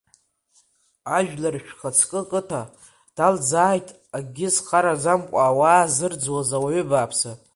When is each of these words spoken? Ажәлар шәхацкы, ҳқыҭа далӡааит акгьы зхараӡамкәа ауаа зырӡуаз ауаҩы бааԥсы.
Ажәлар 1.15 1.55
шәхацкы, 1.65 2.19
ҳқыҭа 2.23 2.61
далӡааит 3.15 3.87
акгьы 4.17 4.47
зхараӡамкәа 4.55 5.39
ауаа 5.49 5.83
зырӡуаз 5.95 6.49
ауаҩы 6.57 6.83
бааԥсы. 6.89 7.31